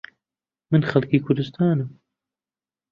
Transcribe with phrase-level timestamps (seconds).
[0.71, 1.89] من خەڵکی کوردستانم.